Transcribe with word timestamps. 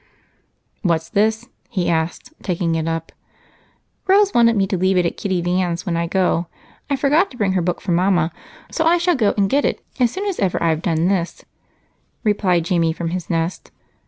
"What's 0.81 1.09
this?" 1.09 1.47
he 1.69 1.87
asked, 1.87 2.33
taking 2.41 2.73
it 2.73 2.87
up. 2.87 3.11
"Rose 4.07 4.33
wants 4.33 4.51
me 4.53 4.65
to 4.65 4.75
leave 4.75 4.97
it 4.97 5.05
at 5.05 5.15
Kitty 5.15 5.43
Van's 5.43 5.85
when 5.85 5.95
I 5.95 6.07
go. 6.07 6.47
I 6.89 6.95
forgot 6.95 7.29
to 7.29 7.37
bring 7.37 7.51
her 7.51 7.61
book 7.61 7.79
from 7.79 7.93
Mama, 7.93 8.31
so 8.71 8.83
I 8.83 8.97
shall 8.97 9.13
go 9.15 9.35
and 9.37 9.47
get 9.47 9.63
it 9.63 9.85
as 9.99 10.09
soon 10.09 10.25
as 10.25 10.39
ever 10.39 10.57
I've 10.63 10.81
done 10.81 11.07
this," 11.07 11.45
replied 12.23 12.65
Jamie 12.65 12.93
from 12.93 13.09
his 13.09 13.29
nest. 13.29 13.69